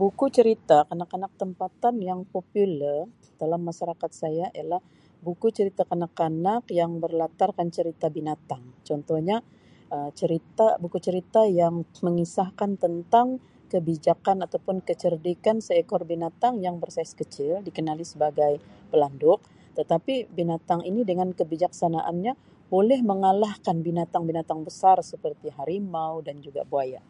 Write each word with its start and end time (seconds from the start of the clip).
Buku 0.00 0.26
cerita 0.36 0.76
kanak-kanak 0.88 1.32
tempatan 1.40 1.94
yang 2.08 2.20
popular 2.34 2.98
dalam 3.40 3.60
masyarakat 3.68 4.10
saya 4.20 4.46
ialah 4.58 4.82
buku 5.26 5.46
cerita 5.56 5.82
kanak-kanak 5.90 6.62
yang 6.78 6.92
berlatarkan 7.04 7.68
cerita 7.76 8.06
binatang 8.16 8.62
contohnya 8.88 9.36
Um 9.94 10.08
cerita 10.20 10.66
buku 10.84 10.98
cerita 11.06 11.40
yang 11.60 11.74
mengisahkan 12.06 12.70
tentang 12.84 13.26
kebijakkan 13.72 14.36
ataupun 14.46 14.76
kecerdikan 14.88 15.56
seekor 15.66 16.00
binatang 16.12 16.54
yang 16.66 16.76
bersaiz 16.82 17.12
kecil 17.20 17.52
dikenali 17.68 18.04
sebagai 18.12 18.52
pelanduk 18.92 19.38
tetapi 19.78 20.14
binatang 20.36 20.80
ini 20.90 21.00
dengan 21.10 21.28
kebijaksanaannya 21.38 22.32
boleh 22.74 23.00
mengalahkan 23.10 23.76
binatang-binatang 23.86 24.60
besar 24.68 24.96
seperti 25.12 25.48
harimau 25.58 26.14
dan 26.26 26.36
juga 26.46 26.62
buaya. 26.72 27.00